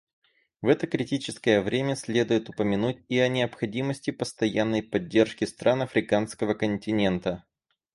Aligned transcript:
В 0.63 0.67
это 0.67 0.87
критическое 0.87 1.61
время 1.61 1.95
следует 1.95 2.49
упомянуть 2.49 3.03
и 3.07 3.19
о 3.19 3.27
необходимости 3.27 4.09
постоянной 4.09 4.81
поддержки 4.81 5.45
стран 5.45 5.83
африканского 5.83 6.55
континента. 6.55 7.43